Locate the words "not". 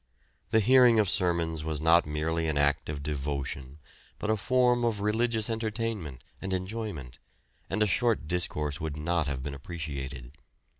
1.79-2.07, 8.97-9.27